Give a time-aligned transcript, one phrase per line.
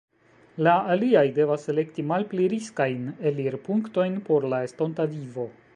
[0.67, 5.51] La aliaj devas elekti malpli riskajn elirpunktojn por la estonta vivo.